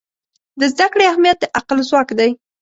د 0.59 0.61
زده 0.73 0.85
کړې 0.93 1.05
اهمیت 1.11 1.37
د 1.41 1.45
عقل 1.57 1.77
ځواک 1.89 2.09
دی. 2.19 2.31